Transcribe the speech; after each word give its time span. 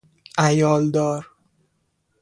عیال 0.37 0.91
دار 0.91 1.27